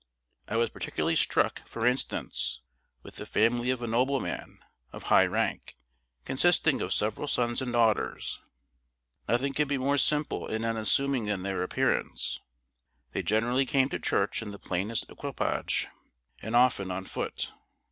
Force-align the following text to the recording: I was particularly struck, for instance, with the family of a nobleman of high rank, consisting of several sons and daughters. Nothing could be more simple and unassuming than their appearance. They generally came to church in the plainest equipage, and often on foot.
I 0.47 0.55
was 0.55 0.71
particularly 0.71 1.15
struck, 1.15 1.63
for 1.67 1.85
instance, 1.85 2.61
with 3.03 3.17
the 3.17 3.25
family 3.27 3.69
of 3.69 3.83
a 3.83 3.87
nobleman 3.87 4.57
of 4.91 5.03
high 5.13 5.27
rank, 5.27 5.75
consisting 6.25 6.81
of 6.81 6.91
several 6.91 7.27
sons 7.27 7.61
and 7.61 7.71
daughters. 7.71 8.39
Nothing 9.27 9.53
could 9.53 9.67
be 9.67 9.77
more 9.77 9.99
simple 9.99 10.47
and 10.47 10.65
unassuming 10.65 11.25
than 11.27 11.43
their 11.43 11.61
appearance. 11.61 12.39
They 13.11 13.21
generally 13.21 13.67
came 13.67 13.89
to 13.89 13.99
church 13.99 14.41
in 14.41 14.49
the 14.49 14.57
plainest 14.57 15.07
equipage, 15.11 15.85
and 16.41 16.55
often 16.55 16.89
on 16.89 17.05
foot. 17.05 17.51